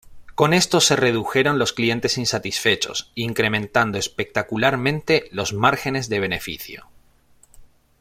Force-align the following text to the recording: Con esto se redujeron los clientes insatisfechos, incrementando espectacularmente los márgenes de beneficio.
Con 0.33 0.55
esto 0.55 0.81
se 0.81 0.95
redujeron 0.95 1.59
los 1.59 1.73
clientes 1.73 2.17
insatisfechos, 2.17 3.11
incrementando 3.13 3.99
espectacularmente 3.99 5.25
los 5.31 5.53
márgenes 5.53 6.09
de 6.09 6.19
beneficio. 6.19 6.89